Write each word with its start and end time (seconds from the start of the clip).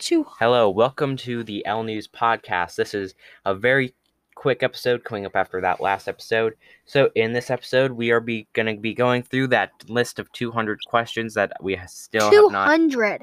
Hello, 0.00 0.70
welcome 0.70 1.16
to 1.18 1.42
the 1.42 1.66
L 1.66 1.82
News 1.82 2.06
podcast. 2.06 2.76
This 2.76 2.94
is 2.94 3.14
a 3.44 3.52
very 3.52 3.94
quick 4.36 4.62
episode 4.62 5.02
coming 5.02 5.26
up 5.26 5.34
after 5.34 5.60
that 5.60 5.80
last 5.80 6.06
episode. 6.06 6.54
So, 6.84 7.10
in 7.16 7.32
this 7.32 7.50
episode, 7.50 7.90
we 7.90 8.12
are 8.12 8.20
be 8.20 8.46
going 8.52 8.66
to 8.74 8.80
be 8.80 8.94
going 8.94 9.24
through 9.24 9.48
that 9.48 9.72
list 9.88 10.20
of 10.20 10.30
200 10.32 10.78
questions 10.86 11.34
that 11.34 11.52
we 11.60 11.76
still 11.88 12.30
Two 12.30 12.44
have 12.44 12.52
not. 12.52 12.68
hundred. 12.68 13.22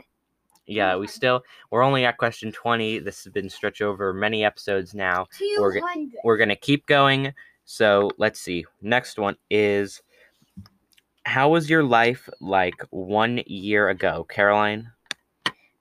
Yeah, 0.68 0.98
we 0.98 1.08
still 1.08 1.44
we're 1.72 1.82
only 1.82 2.04
at 2.04 2.18
question 2.18 2.52
20. 2.52 3.00
This 3.00 3.24
has 3.24 3.32
been 3.32 3.50
stretched 3.50 3.82
over 3.82 4.14
many 4.14 4.44
episodes 4.44 4.94
now. 4.94 5.28
We're 5.58 5.80
go- 5.80 6.08
We're 6.26 6.38
going 6.38 6.50
to 6.50 6.56
keep 6.58 6.86
going. 6.88 7.34
So, 7.64 8.12
let's 8.18 8.40
see. 8.42 8.66
Next 8.82 9.18
one 9.18 9.38
is 9.50 10.02
how 11.24 11.50
was 11.50 11.70
your 11.70 11.84
life 11.84 12.28
like 12.42 12.82
1 12.90 13.44
year 13.48 13.88
ago, 13.90 14.26
Caroline? 14.30 14.92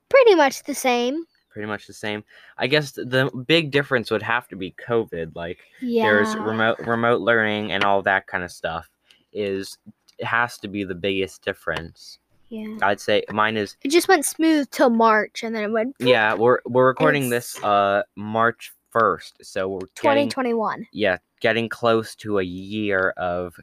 Pretty 0.08 0.34
much 0.34 0.62
the 0.64 0.74
same. 0.74 1.24
pretty 1.50 1.66
much 1.68 1.86
the 1.86 1.92
same. 1.92 2.24
I 2.58 2.66
guess 2.66 2.90
the 2.92 3.30
big 3.46 3.70
difference 3.70 4.10
would 4.10 4.22
have 4.22 4.48
to 4.48 4.56
be 4.56 4.74
COVID. 4.88 5.36
Like 5.36 5.58
Yeah. 5.80 6.02
there's 6.04 6.34
remote 6.36 6.78
remote 6.80 7.20
learning 7.20 7.70
and 7.70 7.84
all 7.84 8.02
that 8.02 8.26
kind 8.26 8.42
of 8.42 8.50
stuff 8.50 8.90
is 9.32 9.78
it 10.18 10.24
has 10.26 10.58
to 10.58 10.68
be 10.68 10.82
the 10.84 10.94
biggest 10.96 11.44
difference. 11.44 12.18
Yeah. 12.48 12.76
I'd 12.82 13.00
say 13.00 13.22
mine 13.30 13.56
is 13.56 13.76
It 13.84 13.90
just 13.92 14.08
went 14.08 14.24
smooth 14.24 14.68
till 14.70 14.90
March, 14.90 15.42
and 15.44 15.54
then 15.54 15.62
it 15.64 15.70
went. 15.70 15.94
yeah, 16.00 16.34
we're 16.34 16.58
we're 16.66 16.88
recording 16.88 17.30
this 17.30 17.62
uh 17.62 18.02
March 18.16 18.72
1st. 18.92 19.32
So 19.42 19.68
we're 19.68 19.80
2021. 19.94 20.74
getting 20.80 20.88
yeah, 20.92 21.18
getting 21.40 21.68
close 21.68 22.14
to 22.16 22.38
a 22.40 22.44
year 22.44 23.10
of 23.16 23.54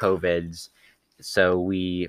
COVIDs. 0.00 0.68
So 1.20 1.58
we 1.60 2.08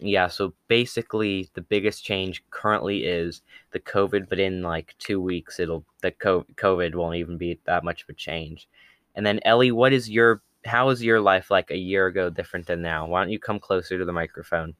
yeah, 0.00 0.28
so 0.28 0.54
basically 0.68 1.50
the 1.54 1.60
biggest 1.60 2.04
change 2.04 2.44
currently 2.50 3.04
is 3.04 3.42
the 3.72 3.80
COVID, 3.80 4.28
but 4.28 4.38
in 4.38 4.62
like 4.62 4.94
two 4.98 5.20
weeks 5.20 5.58
it'll 5.58 5.84
the 6.02 6.12
COVID 6.12 6.94
won't 6.94 7.16
even 7.16 7.36
be 7.36 7.58
that 7.64 7.84
much 7.84 8.02
of 8.02 8.08
a 8.08 8.14
change. 8.14 8.68
And 9.16 9.26
then 9.26 9.40
Ellie, 9.44 9.72
what 9.72 9.92
is 9.92 10.08
your 10.08 10.42
how 10.64 10.90
is 10.90 11.02
your 11.02 11.20
life 11.20 11.50
like 11.50 11.70
a 11.70 11.76
year 11.76 12.06
ago 12.06 12.30
different 12.30 12.66
than 12.66 12.82
now? 12.82 13.06
Why 13.06 13.22
don't 13.22 13.32
you 13.32 13.40
come 13.40 13.58
closer 13.58 13.98
to 13.98 14.04
the 14.04 14.12
microphone? 14.12 14.74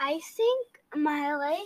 I 0.00 0.18
think 0.34 0.80
my 0.96 1.36
life 1.36 1.58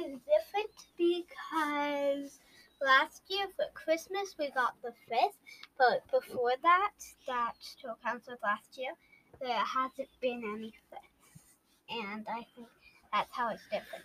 is 0.00 0.16
different 0.26 0.72
because 0.96 2.40
last 2.80 3.22
year 3.28 3.46
for 3.54 3.66
Christmas 3.74 4.34
we 4.38 4.50
got 4.50 4.74
the 4.82 4.92
fifth, 5.08 5.38
but 5.78 6.02
before 6.10 6.54
that, 6.62 6.92
that 7.26 7.52
still 7.60 7.96
counts 8.04 8.28
as 8.28 8.38
last 8.42 8.76
year, 8.76 8.92
there 9.40 9.58
hasn't 9.58 10.08
been 10.20 10.42
any 10.44 10.72
fifths. 10.90 11.44
And 11.90 12.26
I 12.28 12.46
think 12.54 12.68
that's 13.12 13.28
how 13.32 13.50
it's 13.50 13.62
different. 13.64 14.04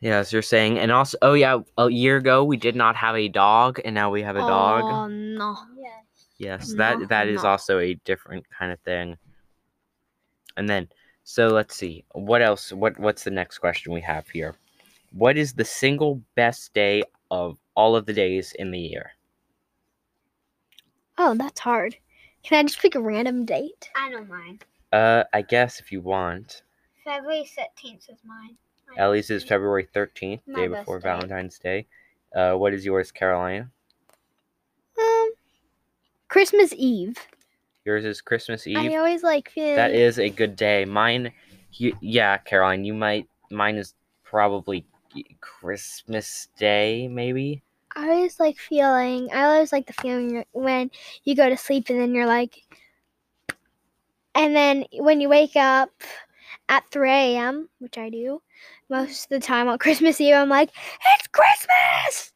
Yes, 0.00 0.32
you're 0.32 0.42
saying, 0.42 0.78
and 0.78 0.92
also, 0.92 1.16
oh 1.22 1.32
yeah, 1.32 1.60
a 1.78 1.88
year 1.88 2.18
ago 2.18 2.44
we 2.44 2.56
did 2.56 2.76
not 2.76 2.94
have 2.96 3.16
a 3.16 3.28
dog, 3.28 3.80
and 3.84 3.94
now 3.94 4.10
we 4.10 4.22
have 4.22 4.36
a 4.36 4.40
dog. 4.40 4.84
Oh 4.84 5.06
no. 5.06 5.56
Yes. 5.78 6.04
Yes, 6.36 6.70
No, 6.72 6.76
that 6.76 7.08
that 7.08 7.28
is 7.28 7.42
no. 7.42 7.50
also 7.50 7.78
a 7.78 7.94
different 8.04 8.44
kind 8.50 8.72
of 8.72 8.80
thing. 8.80 9.16
And 10.56 10.68
then, 10.68 10.88
so 11.22 11.48
let's 11.48 11.74
see, 11.74 12.04
what 12.12 12.42
else? 12.42 12.72
What 12.72 12.98
what's 12.98 13.24
the 13.24 13.30
next 13.30 13.58
question 13.58 13.92
we 13.92 14.02
have 14.02 14.28
here? 14.28 14.56
What 15.12 15.38
is 15.38 15.54
the 15.54 15.64
single 15.64 16.20
best 16.34 16.74
day 16.74 17.04
of 17.30 17.56
all 17.74 17.96
of 17.96 18.04
the 18.04 18.12
days 18.12 18.52
in 18.58 18.72
the 18.72 18.78
year? 18.78 19.12
Oh, 21.16 21.34
that's 21.34 21.60
hard. 21.60 21.96
Can 22.44 22.58
I 22.58 22.62
just 22.68 22.80
pick 22.80 22.94
a 22.94 23.00
random 23.00 23.44
date? 23.44 23.88
I 23.96 24.10
don't 24.10 24.28
mind. 24.28 24.64
Uh, 24.92 25.24
I 25.32 25.42
guess 25.42 25.80
if 25.80 25.90
you 25.90 26.00
want, 26.00 26.62
February 27.04 27.48
13th 27.58 28.10
is 28.10 28.18
mine. 28.24 28.56
My 28.88 29.02
Ellie's 29.02 29.30
is. 29.30 29.42
February 29.42 29.88
thirteenth, 29.92 30.42
My 30.46 30.60
day 30.60 30.68
before 30.68 30.98
birthday. 30.98 31.08
Valentine's 31.08 31.58
Day. 31.58 31.86
Uh, 32.36 32.54
what 32.54 32.74
is 32.74 32.84
yours, 32.84 33.10
Carolina? 33.10 33.70
Um, 34.98 35.30
Christmas 36.28 36.72
Eve. 36.76 37.16
Yours 37.84 38.04
is 38.04 38.20
Christmas 38.20 38.66
Eve. 38.66 38.76
I 38.76 38.96
always 38.96 39.22
like 39.22 39.50
feel. 39.50 39.74
That 39.74 39.92
is 39.92 40.18
a 40.18 40.28
good 40.28 40.54
day. 40.54 40.84
Mine, 40.84 41.32
you, 41.72 41.96
yeah, 42.00 42.36
Caroline, 42.38 42.84
you 42.84 42.94
might. 42.94 43.26
Mine 43.50 43.76
is 43.76 43.94
probably 44.22 44.84
Christmas 45.40 46.48
Day, 46.56 47.08
maybe. 47.08 47.62
I 47.96 48.08
always 48.08 48.40
like 48.40 48.58
feeling. 48.58 49.30
I 49.32 49.44
always 49.44 49.72
like 49.72 49.86
the 49.86 49.92
feeling 49.92 50.44
when 50.52 50.90
you 51.24 51.36
go 51.36 51.48
to 51.48 51.56
sleep 51.56 51.90
and 51.90 52.00
then 52.00 52.14
you're 52.14 52.26
like, 52.26 52.62
and 54.34 54.54
then 54.54 54.84
when 54.94 55.20
you 55.20 55.28
wake 55.28 55.54
up 55.54 55.90
at 56.68 56.90
3 56.90 57.10
a.m., 57.10 57.68
which 57.78 57.98
I 57.98 58.10
do 58.10 58.42
most 58.88 59.24
of 59.24 59.28
the 59.28 59.46
time 59.46 59.68
on 59.68 59.78
Christmas 59.84 60.20
Eve, 60.20 60.34
I'm 60.34 60.48
like, 60.48 60.70
it's 61.16 61.28
Christmas. 61.28 62.32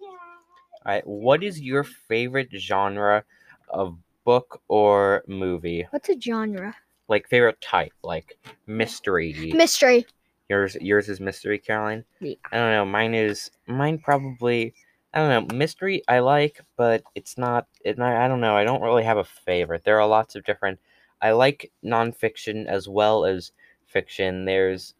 Yeah. 0.00 0.08
All 0.08 0.92
right, 0.94 1.06
what 1.06 1.44
is 1.44 1.60
your 1.60 1.84
favorite 1.84 2.48
genre 2.52 3.24
of 3.68 3.98
book 4.24 4.62
or 4.68 5.22
movie? 5.26 5.86
What's 5.90 6.08
a 6.08 6.18
genre? 6.18 6.74
Like 7.08 7.28
favorite 7.28 7.60
type, 7.60 7.92
like 8.02 8.38
mystery. 8.66 9.52
Mystery. 9.54 10.06
yours, 10.48 10.76
yours 10.80 11.10
is 11.10 11.20
mystery, 11.20 11.58
Caroline. 11.58 12.04
Yeah. 12.20 12.36
I 12.50 12.56
don't 12.56 12.70
know. 12.70 12.84
Mine 12.86 13.14
is 13.14 13.50
mine 13.66 13.98
probably. 13.98 14.72
I 15.14 15.18
don't 15.18 15.48
know. 15.48 15.56
Mystery 15.56 16.02
I 16.08 16.18
like, 16.18 16.60
but 16.76 17.04
it's 17.14 17.38
not. 17.38 17.68
It. 17.84 18.00
I 18.00 18.28
don't 18.28 18.40
know. 18.40 18.56
I 18.56 18.64
don't 18.64 18.82
really 18.82 19.04
have 19.04 19.18
a 19.18 19.24
favorite. 19.24 19.84
There 19.84 20.00
are 20.00 20.08
lots 20.08 20.34
of 20.34 20.44
different. 20.44 20.80
I 21.22 21.30
like 21.32 21.70
nonfiction 21.84 22.66
as 22.66 22.88
well 22.88 23.24
as 23.24 23.52
fiction. 23.86 24.44
There's 24.44 24.94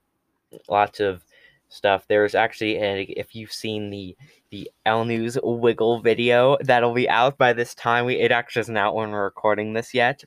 lots 0.69 1.01
of 1.01 1.25
stuff. 1.69 2.07
There's 2.09 2.35
actually, 2.37 2.79
and 2.79 3.07
if 3.11 3.35
you've 3.35 3.53
seen 3.53 3.91
the 3.91 4.17
the 4.51 4.71
L 4.87 5.05
News 5.05 5.37
Wiggle 5.43 6.01
video, 6.01 6.57
that'll 6.61 6.95
be 6.95 7.09
out 7.09 7.37
by 7.37 7.53
this 7.53 7.75
time. 7.75 8.07
We 8.07 8.15
it 8.17 8.31
actually 8.31 8.61
isn't 8.61 8.77
out 8.77 8.95
when 8.95 9.11
we're 9.11 9.25
recording 9.25 9.73
this 9.73 9.93
yet. 9.93 10.23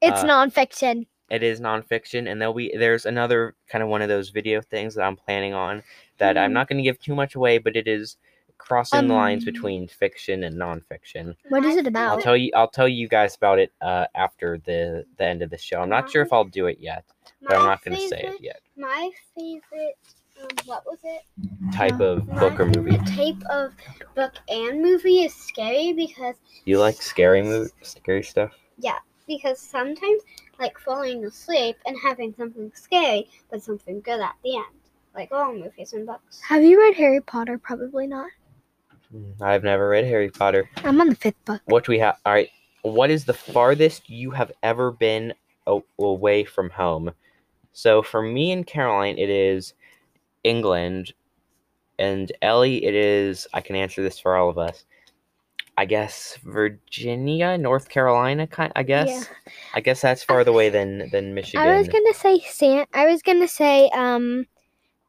It's 0.00 0.22
Uh, 0.22 0.26
nonfiction. 0.26 1.06
It 1.28 1.42
is 1.42 1.60
nonfiction, 1.60 2.30
and 2.30 2.40
there'll 2.40 2.54
be 2.54 2.74
there's 2.76 3.04
another 3.04 3.54
kind 3.68 3.82
of 3.82 3.90
one 3.90 4.02
of 4.02 4.08
those 4.08 4.30
video 4.30 4.62
things 4.62 4.94
that 4.94 5.02
I'm 5.04 5.16
planning 5.16 5.52
on 5.52 5.82
that 6.18 6.38
I'm 6.38 6.50
Mhm. 6.50 6.54
not 6.54 6.68
going 6.68 6.78
to 6.78 6.82
give 6.82 6.98
too 7.00 7.14
much 7.14 7.34
away, 7.34 7.58
but 7.58 7.76
it 7.76 7.86
is 7.86 8.16
crossing 8.60 9.08
the 9.08 9.14
lines 9.14 9.42
Um, 9.42 9.52
between 9.52 9.88
fiction 9.88 10.44
and 10.44 10.56
nonfiction. 10.56 11.34
What 11.48 11.64
is 11.64 11.74
My 11.76 11.80
it 11.80 11.96
I'll 11.96 12.12
about? 12.14 12.20
tell 12.22 12.36
you 12.36 12.50
I'll 12.54 12.68
tell 12.70 12.88
you 12.88 13.08
guys 13.08 13.34
about 13.36 13.58
it 13.58 13.72
uh, 13.80 14.06
after 14.14 14.58
the 14.64 15.04
the 15.16 15.24
end 15.24 15.42
of 15.42 15.50
the 15.50 15.58
show. 15.58 15.80
I'm 15.80 15.88
not 15.88 16.10
sure 16.10 16.22
if 16.22 16.32
I'll 16.32 16.44
do 16.44 16.66
it 16.66 16.78
yet, 16.80 17.04
but 17.42 17.56
I'm 17.56 17.64
not 17.64 17.82
going 17.84 17.96
to 17.96 18.08
say 18.08 18.20
it 18.22 18.40
yet. 18.40 18.60
My 18.76 19.10
favorite, 19.36 19.98
um, 20.40 20.48
what 20.66 20.84
was 20.86 20.98
it? 21.04 21.22
Type 21.72 22.00
of 22.00 22.26
My 22.28 22.38
book 22.40 22.60
or 22.60 22.66
movie. 22.66 22.96
type 22.98 23.42
of 23.50 23.72
book 24.14 24.34
and 24.48 24.80
movie 24.82 25.22
is 25.22 25.34
scary 25.34 25.92
because 25.92 26.36
You 26.64 26.78
like 26.78 27.00
scary 27.02 27.42
movie, 27.42 27.70
scary 27.82 28.22
stuff? 28.22 28.52
Yeah, 28.78 28.98
because 29.26 29.58
sometimes 29.60 30.22
like 30.58 30.78
falling 30.78 31.24
asleep 31.24 31.76
and 31.86 31.96
having 32.02 32.34
something 32.36 32.70
scary 32.74 33.28
but 33.50 33.62
something 33.62 34.00
good 34.00 34.20
at 34.20 34.34
the 34.44 34.56
end, 34.56 34.64
like 35.14 35.30
all 35.32 35.52
movies 35.52 35.92
and 35.92 36.06
books. 36.06 36.40
Have 36.42 36.62
you 36.62 36.78
read 36.78 36.94
Harry 36.96 37.20
Potter? 37.20 37.58
Probably 37.58 38.06
not. 38.06 38.30
I've 39.40 39.64
never 39.64 39.88
read 39.88 40.04
Harry 40.04 40.30
Potter. 40.30 40.68
I'm 40.84 41.00
on 41.00 41.08
the 41.08 41.16
fifth 41.16 41.44
book. 41.44 41.60
What 41.64 41.84
do 41.84 41.92
we 41.92 41.98
have? 41.98 42.16
All 42.24 42.32
right. 42.32 42.48
What 42.82 43.10
is 43.10 43.24
the 43.24 43.34
farthest 43.34 44.08
you 44.08 44.30
have 44.30 44.52
ever 44.62 44.90
been 44.92 45.34
a- 45.66 45.80
away 45.98 46.44
from 46.44 46.70
home? 46.70 47.10
So 47.72 48.02
for 48.02 48.22
me 48.22 48.52
and 48.52 48.66
Caroline, 48.66 49.18
it 49.18 49.30
is 49.30 49.74
England, 50.44 51.12
and 51.98 52.32
Ellie, 52.40 52.84
it 52.84 52.94
is. 52.94 53.46
I 53.52 53.60
can 53.60 53.76
answer 53.76 54.02
this 54.02 54.18
for 54.18 54.36
all 54.36 54.48
of 54.48 54.58
us. 54.58 54.84
I 55.76 55.84
guess 55.86 56.38
Virginia, 56.44 57.56
North 57.56 57.88
Carolina, 57.88 58.46
kind. 58.46 58.72
I 58.76 58.82
guess. 58.82 59.08
Yeah. 59.08 59.52
I 59.74 59.80
guess 59.80 60.00
that's 60.02 60.22
farther 60.22 60.50
away 60.50 60.68
than 60.68 61.08
than 61.10 61.34
Michigan. 61.34 61.66
I 61.66 61.76
was 61.78 61.88
gonna 61.88 62.14
say 62.14 62.40
San. 62.40 62.86
I 62.92 63.06
was 63.06 63.22
gonna 63.22 63.48
say 63.48 63.88
um, 63.94 64.46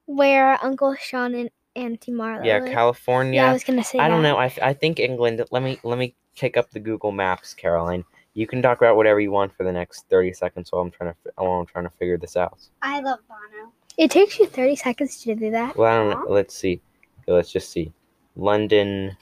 where 0.06 0.58
Uncle 0.64 0.96
Sean 0.96 1.36
and 1.36 1.50
Auntie 1.76 2.12
Marla. 2.12 2.46
yeah, 2.46 2.60
live. 2.60 2.72
California. 2.72 3.42
Yeah, 3.42 3.50
I 3.50 3.54
was 3.54 3.64
gonna 3.64 3.84
say. 3.84 4.00
I 4.00 4.08
don't 4.08 4.22
know. 4.22 4.38
I, 4.38 4.54
I 4.62 4.74
think 4.74 5.00
England. 5.00 5.44
Let 5.52 5.64
me 5.64 5.80
let 5.84 5.98
me 5.98 6.16
take 6.36 6.58
up 6.58 6.70
the 6.72 6.80
Google 6.80 7.12
Maps, 7.12 7.54
Caroline. 7.54 8.04
You 8.34 8.48
can 8.48 8.62
talk 8.62 8.78
about 8.78 8.96
whatever 8.96 9.20
you 9.20 9.32
want 9.32 9.56
for 9.56 9.64
the 9.64 9.72
next 9.72 10.06
thirty 10.10 10.34
seconds 10.34 10.72
while 10.72 10.82
I'm 10.82 10.92
trying 10.92 11.14
to 11.14 11.32
while 11.36 11.60
I'm 11.60 11.66
trying 11.66 11.86
to 11.86 11.92
figure 11.98 12.18
this 12.18 12.36
out. 12.36 12.60
I 12.82 13.00
love 13.00 13.20
Bono. 13.28 13.72
It 13.98 14.10
takes 14.10 14.40
you 14.40 14.48
30 14.48 14.78
seconds 14.78 15.22
to 15.24 15.36
do 15.36 15.52
that. 15.52 15.76
Well, 15.76 15.92
I 15.92 15.98
don't 16.14 16.26
know. 16.26 16.34
Let's 16.34 16.56
see. 16.56 16.82
Let's 17.28 17.52
just 17.52 17.70
see. 17.72 17.92
London, 18.36 19.18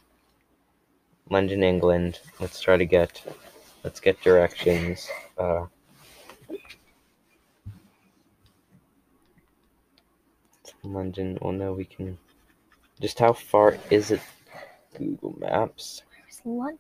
London, 1.30 1.64
England. 1.64 2.20
Let's 2.40 2.62
try 2.62 2.78
to 2.78 2.86
get. 2.86 3.22
Let's 3.84 4.00
get 4.00 4.22
directions. 4.22 5.10
Uh, 5.38 5.66
London. 10.84 11.38
Well, 11.42 11.54
no, 11.54 11.74
we 11.74 11.86
can. 11.86 12.18
Just 13.02 13.20
how 13.20 13.34
far 13.34 13.78
is 13.90 14.12
it? 14.12 14.22
Google 14.98 15.36
Maps. 15.40 16.04
Where's 16.10 16.42
London? 16.46 16.80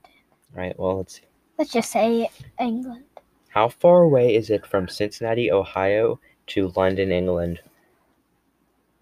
Right. 0.53 0.77
Well, 0.77 0.97
let's 0.97 1.15
see. 1.15 1.25
Let's 1.57 1.71
just 1.71 1.91
say 1.91 2.29
England. 2.59 3.05
How 3.49 3.69
far 3.69 4.01
away 4.03 4.35
is 4.35 4.49
it 4.49 4.65
from 4.65 4.87
Cincinnati, 4.87 5.51
Ohio 5.51 6.19
to 6.47 6.71
London, 6.75 7.11
England? 7.11 7.59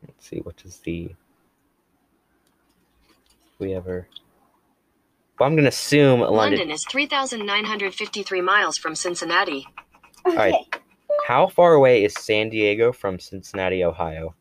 let's 0.08 0.30
see, 0.30 0.40
what 0.40 0.62
is 0.66 0.78
the 0.80 1.10
we 3.60 3.74
ever 3.74 4.08
well, 5.40 5.48
I'm 5.48 5.56
gonna 5.56 5.68
assume 5.68 6.22
London. 6.22 6.36
London 6.36 6.72
is 6.72 6.84
3,953 6.90 8.42
miles 8.42 8.78
from 8.78 8.96
Cincinnati. 8.96 9.68
Okay. 10.25 10.36
right. 10.36 10.81
How 11.28 11.48
far 11.48 11.74
away 11.74 12.04
is 12.04 12.16
San 12.16 12.50
Diego 12.50 12.92
from 12.92 13.19
Cincinnati, 13.19 13.84
Ohio? 13.84 14.34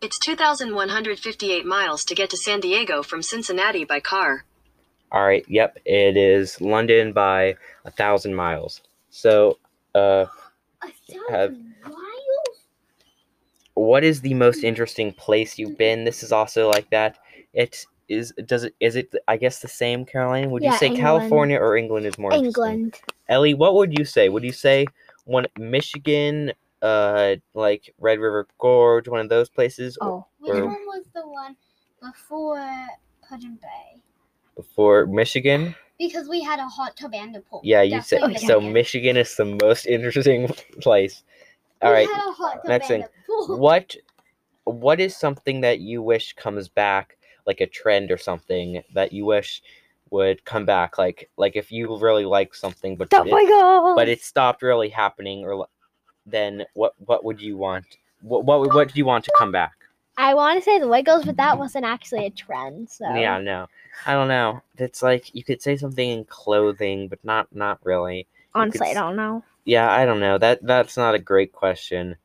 It's 0.00 0.18
2,158 0.18 1.66
miles 1.66 2.04
to 2.06 2.14
get 2.14 2.30
to 2.30 2.36
San 2.36 2.60
Diego 2.60 3.02
from 3.02 3.20
Cincinnati 3.22 3.84
by 3.84 4.00
car. 4.00 4.44
All 5.12 5.22
right. 5.26 5.44
Yep. 5.48 5.78
It 5.84 6.16
is 6.16 6.58
London 6.60 7.12
by 7.12 7.56
a 7.84 7.90
thousand 7.90 8.34
miles. 8.34 8.80
So, 9.10 9.58
uh, 9.94 10.24
A 10.82 10.86
Have- 11.30 11.50
thousand 11.50 11.74
miles? 11.84 12.64
what 13.74 14.02
is 14.04 14.22
the 14.22 14.32
most 14.34 14.64
interesting 14.64 15.12
place 15.12 15.58
you've 15.58 15.76
been? 15.76 16.04
This 16.04 16.22
is 16.22 16.32
also 16.32 16.70
like 16.70 16.88
that. 16.90 17.18
It 17.52 17.84
is. 18.08 18.32
Does 18.46 18.64
it? 18.64 18.74
Is 18.80 18.96
it? 18.96 19.12
I 19.28 19.36
guess 19.36 19.60
the 19.60 19.68
same, 19.68 20.06
Caroline. 20.06 20.50
Would 20.50 20.62
you 20.62 20.72
say 20.78 20.86
England. 20.86 21.02
California 21.04 21.58
or 21.58 21.76
England 21.76 22.06
is 22.06 22.16
more 22.16 22.32
interesting? 22.32 22.46
England. 22.64 23.00
Ellie, 23.28 23.54
what 23.54 23.74
would 23.74 23.98
you 23.98 24.04
say? 24.06 24.28
Would 24.30 24.44
you 24.44 24.52
say 24.52 24.86
one 25.24 25.46
Michigan, 25.58 26.52
uh, 26.82 27.36
like 27.54 27.92
Red 27.98 28.18
River 28.18 28.46
Gorge, 28.58 29.08
one 29.08 29.20
of 29.20 29.28
those 29.28 29.48
places, 29.48 29.96
Oh. 30.00 30.26
Which 30.38 30.52
Or- 30.54 30.66
one 30.66 30.86
was 30.86 31.04
the 31.14 31.26
one 31.28 31.56
before 32.02 32.86
Put-in 33.28 33.56
Bay? 33.56 34.02
before 34.56 35.06
Michigan? 35.06 35.74
Because 35.98 36.28
we 36.28 36.42
had 36.42 36.58
a 36.58 36.66
hot 36.66 36.96
tub 36.96 37.14
and 37.14 37.36
a 37.36 37.40
pool. 37.40 37.60
Yeah, 37.62 37.82
you 37.82 38.00
said 38.00 38.20
Definitely 38.20 38.46
so. 38.48 38.60
Michigan. 38.60 38.72
Michigan 38.72 39.16
is 39.18 39.36
the 39.36 39.44
most 39.62 39.86
interesting 39.86 40.48
place. 40.80 41.22
All 41.82 41.90
we 41.90 41.96
right. 41.98 42.08
had 42.08 42.28
a 42.28 42.32
hot 42.32 42.54
tub 42.56 42.64
next 42.68 42.88
thing. 42.88 43.04
What, 43.48 43.96
what 44.64 45.00
is 45.00 45.16
something 45.16 45.60
that 45.62 45.80
you 45.80 46.02
wish 46.02 46.34
comes 46.34 46.68
back, 46.68 47.16
like 47.46 47.60
a 47.60 47.66
trend 47.66 48.10
or 48.10 48.18
something 48.18 48.82
that 48.94 49.12
you 49.12 49.24
wish 49.24 49.62
would 50.10 50.44
come 50.44 50.64
back? 50.66 50.98
Like, 50.98 51.30
like 51.36 51.56
if 51.56 51.70
you 51.72 51.96
really 51.98 52.24
like 52.26 52.54
something, 52.54 52.96
but 52.96 53.08
it- 53.12 53.94
but 53.96 54.08
it 54.08 54.22
stopped 54.22 54.62
really 54.62 54.88
happening, 54.90 55.44
or 55.44 55.52
l- 55.52 55.70
then 56.26 56.64
what? 56.74 56.94
What 57.04 57.24
would 57.24 57.40
you 57.40 57.56
want? 57.56 57.86
What 58.22 58.44
what 58.44 58.74
what 58.74 58.92
do 58.92 58.98
you 58.98 59.04
want 59.04 59.24
to 59.24 59.32
come 59.38 59.52
back? 59.52 59.72
I 60.16 60.34
want 60.34 60.58
to 60.58 60.62
say 60.62 60.78
the 60.78 60.88
Wiggles, 60.88 61.24
but 61.24 61.38
that 61.38 61.58
wasn't 61.58 61.86
actually 61.86 62.26
a 62.26 62.30
trend. 62.30 62.90
So 62.90 63.06
Yeah, 63.14 63.38
no, 63.38 63.68
I 64.04 64.12
don't 64.12 64.28
know. 64.28 64.60
It's 64.76 65.02
like 65.02 65.34
you 65.34 65.42
could 65.42 65.62
say 65.62 65.76
something 65.76 66.10
in 66.10 66.24
clothing, 66.24 67.08
but 67.08 67.24
not 67.24 67.48
not 67.54 67.78
really. 67.84 68.26
honestly, 68.54 68.88
I 68.88 68.94
don't 68.94 69.16
know. 69.16 69.42
Yeah, 69.64 69.90
I 69.90 70.04
don't 70.04 70.20
know. 70.20 70.36
That 70.36 70.62
that's 70.62 70.96
not 70.96 71.14
a 71.14 71.18
great 71.18 71.52
question. 71.52 72.16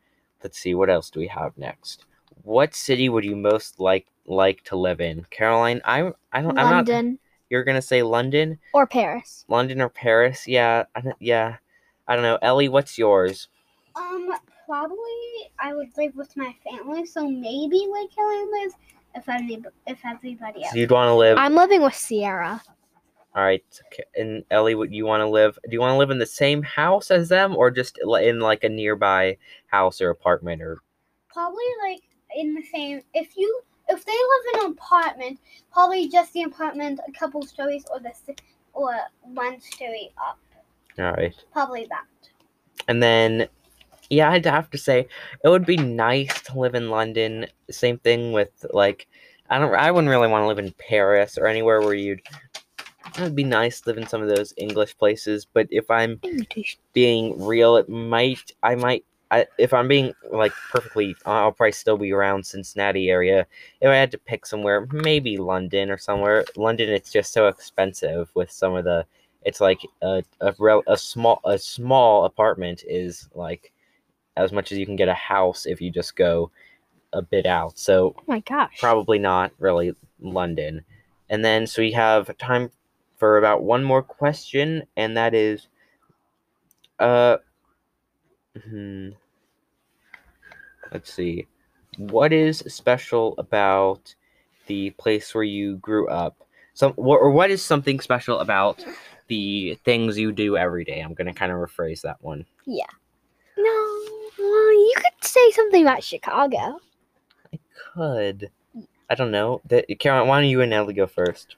Let's 0.44 0.60
see. 0.60 0.76
What 0.76 0.90
else 0.90 1.10
do 1.10 1.20
we 1.20 1.28
have 1.28 1.58
next? 1.58 2.06
What 2.44 2.76
city 2.76 3.08
would 3.10 3.24
you 3.24 3.36
most 3.36 3.80
like 3.80 4.08
like 4.26 4.64
to 4.66 4.76
live 4.76 5.00
in? 5.02 5.26
Caroline, 5.30 5.82
I 5.86 6.12
I 6.34 6.42
don't. 6.42 6.58
I'm 6.58 6.70
not. 6.70 6.88
London 6.88 7.20
You're 7.50 7.64
gonna 7.64 7.82
say 7.82 8.04
London, 8.04 8.60
or 8.74 8.86
Paris. 8.88 9.46
London 9.48 9.80
or 9.80 9.90
Paris? 9.90 10.48
Yeah, 10.48 10.84
I 10.96 11.14
yeah. 11.20 11.58
I 12.08 12.16
don't 12.16 12.24
know. 12.24 12.40
Ellie, 12.42 12.70
what's 12.70 12.98
yours? 12.98 13.48
Um, 13.96 14.30
probably 14.66 14.98
I 15.60 15.74
would 15.74 15.96
live 15.98 16.16
with 16.16 16.36
my 16.36 16.54
family, 16.64 17.06
so 17.06 17.30
maybe 17.30 17.88
where 17.90 18.08
Kelly 18.08 18.46
lives 18.52 18.76
if 19.16 19.30
any, 19.30 19.64
if 19.88 20.00
everybody 20.06 20.64
else. 20.64 20.72
So 20.72 20.78
you'd 20.78 20.92
want 20.92 21.08
to 21.10 21.16
live. 21.16 21.38
I'm 21.38 21.56
living 21.56 21.82
with 21.82 21.96
Sierra. 21.96 22.62
All 23.36 23.44
right. 23.44 23.64
And 24.16 24.44
Ellie, 24.52 24.76
would 24.76 24.94
you 24.94 25.06
want 25.06 25.22
to 25.22 25.28
live? 25.28 25.58
Do 25.64 25.72
you 25.72 25.80
want 25.82 25.94
to 25.94 25.98
live 25.98 26.10
in 26.10 26.20
the 26.20 26.26
same 26.26 26.64
house 26.64 27.12
as 27.12 27.30
them, 27.30 27.56
or 27.56 27.70
just 27.72 28.00
in 28.22 28.40
like 28.40 28.64
a 28.64 28.70
nearby 28.70 29.38
house 29.68 30.00
or 30.02 30.10
apartment? 30.10 30.62
Or 30.62 30.80
Probably 31.30 31.64
like 31.84 32.02
in 32.36 32.54
the 32.54 32.64
same. 32.64 33.02
If 33.14 33.36
you 33.38 33.62
if 33.90 34.04
they 34.06 34.12
live 34.12 34.54
in 34.54 34.66
an 34.66 34.72
apartment, 34.78 35.40
probably 35.72 36.08
just 36.08 36.34
the 36.34 36.44
apartment, 36.44 37.00
a 37.08 37.12
couple 37.12 37.42
stories, 37.44 37.86
or 37.92 38.00
the 38.00 38.10
s- 38.10 38.24
or 38.74 38.96
one 39.22 39.60
story 39.62 40.12
up. 40.18 40.40
all 40.98 41.12
right. 41.14 41.36
Probably 41.52 41.88
that. 41.90 42.06
And 42.88 43.02
then, 43.02 43.48
yeah, 44.10 44.32
I'd 44.32 44.46
have 44.46 44.70
to 44.72 44.78
say 44.78 45.08
it 45.44 45.50
would 45.50 45.66
be 45.66 45.78
nice 45.78 46.42
to 46.44 46.60
live 46.60 46.76
in 46.76 46.90
London. 46.90 47.48
Same 47.70 47.98
thing 48.00 48.32
with 48.32 48.66
like, 48.72 49.08
I 49.50 49.60
don't, 49.60 49.74
I 49.74 49.92
wouldn't 49.92 50.10
really 50.10 50.28
want 50.28 50.44
to 50.44 50.48
live 50.48 50.60
in 50.60 50.74
Paris 50.74 51.38
or 51.38 51.48
anywhere 51.48 51.82
where 51.82 51.94
you'd. 51.94 52.22
It 53.18 53.22
would 53.22 53.36
be 53.36 53.44
nice 53.44 53.82
to 53.82 53.90
live 53.90 53.98
in 53.98 54.08
some 54.08 54.22
of 54.22 54.28
those 54.28 54.54
English 54.58 54.98
places, 54.98 55.46
but 55.46 55.68
if 55.70 55.90
I'm 55.90 56.20
being 56.94 57.42
real, 57.42 57.78
it 57.78 57.88
might, 57.88 58.52
I 58.62 58.76
might, 58.76 59.06
I, 59.32 59.46
if 59.58 59.74
I'm 59.74 59.88
being 59.88 60.14
like 60.32 60.52
perfectly, 60.72 61.16
I'll 61.26 61.52
probably 61.52 61.72
still 61.72 61.98
be 61.98 62.12
around 62.12 62.46
Cincinnati 62.46 63.10
area. 63.10 63.46
If 63.80 63.90
I 63.90 63.96
had 63.96 64.12
to 64.12 64.18
pick 64.18 64.46
somewhere, 64.46 64.88
maybe 64.92 65.38
London 65.38 65.90
or 65.90 65.98
somewhere. 65.98 66.46
London, 66.58 66.90
it's 66.90 67.12
just 67.12 67.32
so 67.32 67.48
expensive 67.48 68.30
with 68.34 68.52
some 68.52 68.76
of 68.76 68.84
the. 68.84 69.06
It's 69.44 69.62
like 69.62 69.82
a 70.02 70.24
a, 70.42 70.54
a 70.88 70.98
small 70.98 71.40
a 71.46 71.58
small 71.58 72.26
apartment 72.26 72.84
is 72.88 73.30
like 73.36 73.72
as 74.38 74.52
much 74.52 74.72
as 74.72 74.78
you 74.78 74.86
can 74.86 74.96
get 74.96 75.08
a 75.08 75.14
house 75.14 75.66
if 75.66 75.82
you 75.82 75.90
just 75.92 76.16
go 76.16 76.52
a 77.14 77.22
bit 77.22 77.46
out. 77.46 77.78
So 77.78 78.16
Oh 78.18 78.24
my 78.28 78.40
gosh. 78.42 78.78
probably 78.80 79.20
not 79.20 79.52
really 79.60 79.94
London. 80.20 80.84
And 81.30 81.44
then 81.44 81.66
so 81.68 81.82
we 81.82 81.92
have 81.94 82.36
time 82.38 82.70
for 83.18 83.38
about 83.38 83.64
one 83.64 83.84
more 83.84 84.04
question, 84.04 84.84
and 84.98 85.16
that 85.16 85.34
is, 85.34 85.68
uh, 87.00 87.38
hmm, 88.64 89.10
let's 90.92 91.14
see, 91.14 91.48
what 91.98 92.34
is 92.34 92.60
special 92.68 93.36
about 93.38 94.14
the 94.68 94.90
place 94.92 95.34
where 95.34 95.44
you 95.44 95.78
grew 95.78 96.08
up? 96.10 96.36
Some 96.74 96.94
or 96.98 97.32
what 97.32 97.50
is 97.52 97.62
something 97.62 98.02
special 98.02 98.40
about 98.40 98.84
the 99.28 99.76
things 99.86 100.18
you 100.18 100.32
do 100.34 100.58
every 100.58 100.84
day? 100.84 101.00
I'm 101.00 101.14
gonna 101.14 101.34
kind 101.34 101.52
of 101.52 101.58
rephrase 101.58 102.02
that 102.02 102.22
one. 102.22 102.46
No, 102.66 102.66
well, 102.66 102.82
you 102.82 102.86
could 102.86 103.05
say 105.36 105.52
something 105.52 105.82
about 105.84 106.04
Chicago. 106.04 106.80
I 107.54 107.60
could. 107.94 108.50
I 109.10 109.16
don't 109.16 109.32
know. 109.32 109.62
The, 109.68 109.84
Caroline, 110.00 110.28
why 110.28 110.42
don't 110.42 110.50
you 110.50 110.62
and 110.62 110.74
Ellie 110.74 110.94
go 110.94 111.06
first? 111.08 111.56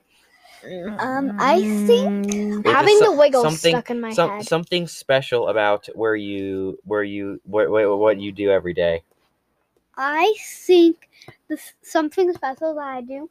Um, 0.98 1.32
I 1.38 1.62
think 1.86 2.08
Mm, 2.28 2.66
Or 2.66 2.72
having 2.72 2.94
just 2.98 3.00
the 3.00 3.12
so- 3.12 3.18
Wiggles 3.18 3.42
something- 3.44 3.74
stuck 3.74 3.90
in 3.90 4.00
my 4.00 4.12
Some, 4.12 4.30
head. 4.30 4.44
something 4.46 4.86
special 4.88 5.48
about 5.48 5.86
where 5.94 6.16
you 6.16 6.78
where 6.84 7.02
you 7.04 7.40
what, 7.44 7.70
what, 7.70 7.98
what 7.98 8.20
you 8.20 8.32
do 8.32 8.50
every 8.50 8.74
day. 8.74 9.02
I 9.96 10.34
think 10.66 11.08
this 11.48 11.74
something 11.82 12.32
special 12.34 12.74
that 12.74 12.80
I 12.96 13.00
do 13.02 13.30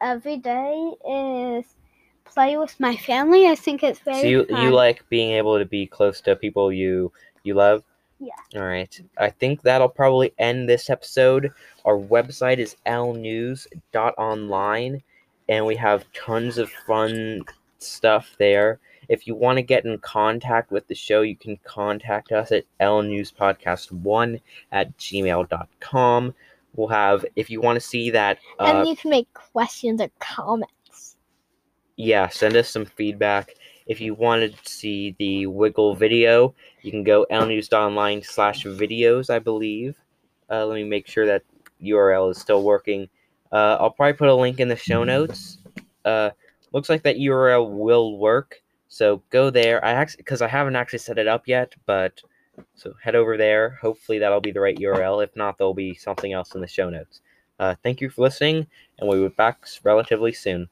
every 0.00 0.36
day 0.38 0.92
is 1.08 1.64
play 2.24 2.56
with 2.56 2.78
my 2.80 2.96
family. 2.96 3.46
I 3.46 3.54
think 3.56 3.82
it's 3.82 3.98
very 4.00 4.20
So 4.22 4.26
you 4.26 4.44
fun. 4.46 4.62
you 4.62 4.70
like 4.70 5.08
being 5.08 5.32
able 5.32 5.58
to 5.58 5.64
be 5.64 5.86
close 5.86 6.20
to 6.22 6.36
people 6.36 6.72
you 6.72 7.12
you 7.42 7.54
love. 7.54 7.82
Yeah. 8.24 8.60
All 8.60 8.66
right. 8.66 9.00
I 9.18 9.30
think 9.30 9.62
that'll 9.62 9.88
probably 9.88 10.32
end 10.38 10.68
this 10.68 10.88
episode. 10.88 11.52
Our 11.84 11.98
website 11.98 12.58
is 12.58 12.76
lnews.online, 12.86 15.02
and 15.48 15.66
we 15.66 15.76
have 15.76 16.04
tons 16.12 16.58
of 16.58 16.70
fun 16.86 17.42
stuff 17.78 18.34
there. 18.38 18.78
If 19.08 19.26
you 19.26 19.34
want 19.34 19.58
to 19.58 19.62
get 19.62 19.84
in 19.84 19.98
contact 19.98 20.70
with 20.70 20.86
the 20.88 20.94
show, 20.94 21.20
you 21.20 21.36
can 21.36 21.58
contact 21.64 22.32
us 22.32 22.52
at 22.52 22.64
lnewspodcast1 22.80 24.40
at 24.72 24.96
gmail.com. 24.96 26.34
We'll 26.76 26.88
have, 26.88 27.24
if 27.36 27.50
you 27.50 27.60
want 27.60 27.76
to 27.76 27.86
see 27.86 28.10
that, 28.10 28.38
uh, 28.58 28.64
and 28.64 28.88
you 28.88 28.96
can 28.96 29.10
make 29.10 29.32
questions 29.34 30.00
or 30.00 30.08
comments. 30.18 31.16
yeah, 31.96 32.28
send 32.28 32.56
us 32.56 32.68
some 32.68 32.86
feedback. 32.86 33.54
If 33.86 34.00
you 34.00 34.14
wanted 34.14 34.56
to 34.56 34.70
see 34.70 35.14
the 35.18 35.46
Wiggle 35.46 35.94
video, 35.94 36.54
you 36.82 36.90
can 36.90 37.04
go 37.04 37.26
lnews.online 37.30 38.22
slash 38.22 38.64
videos, 38.64 39.28
I 39.28 39.38
believe. 39.38 39.96
Uh, 40.50 40.64
let 40.66 40.74
me 40.74 40.84
make 40.84 41.06
sure 41.06 41.26
that 41.26 41.42
URL 41.82 42.30
is 42.30 42.38
still 42.38 42.62
working. 42.62 43.08
Uh, 43.52 43.76
I'll 43.78 43.90
probably 43.90 44.14
put 44.14 44.28
a 44.28 44.34
link 44.34 44.60
in 44.60 44.68
the 44.68 44.76
show 44.76 45.04
notes. 45.04 45.58
Uh, 46.04 46.30
looks 46.72 46.88
like 46.88 47.02
that 47.02 47.16
URL 47.16 47.70
will 47.70 48.18
work. 48.18 48.62
So 48.88 49.22
go 49.30 49.50
there. 49.50 49.84
I 49.84 49.92
actually, 49.92 50.18
because 50.18 50.40
I 50.40 50.48
haven't 50.48 50.76
actually 50.76 51.00
set 51.00 51.18
it 51.18 51.28
up 51.28 51.46
yet, 51.46 51.74
but 51.84 52.20
so 52.74 52.94
head 53.02 53.14
over 53.14 53.36
there. 53.36 53.78
Hopefully 53.80 54.18
that'll 54.18 54.40
be 54.40 54.52
the 54.52 54.60
right 54.60 54.76
URL. 54.78 55.22
If 55.22 55.34
not, 55.36 55.58
there'll 55.58 55.74
be 55.74 55.94
something 55.94 56.32
else 56.32 56.54
in 56.54 56.60
the 56.60 56.66
show 56.66 56.88
notes. 56.88 57.20
Uh, 57.58 57.74
thank 57.82 58.00
you 58.00 58.10
for 58.10 58.22
listening, 58.22 58.66
and 58.98 59.08
we'll 59.08 59.28
be 59.28 59.34
back 59.34 59.66
relatively 59.82 60.32
soon. 60.32 60.68